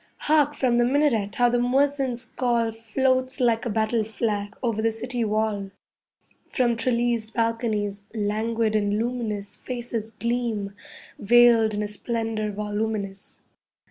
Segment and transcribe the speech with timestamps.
[0.21, 4.91] Hark, from the minaret, how the muezzin's call Floats like a battle flag over the
[4.91, 5.69] city wall.
[6.49, 10.73] From trellised balconies, languid and luminous Faces gleam,
[11.19, 13.41] veiled in a splendour voluminous.